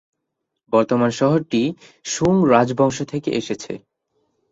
বর্তমান 0.73 1.11
শহরটি 1.11 1.61
সুং 2.05 2.33
রাজবংশ 2.49 2.97
থেকে 3.03 3.29
এসেছে। 3.31 3.73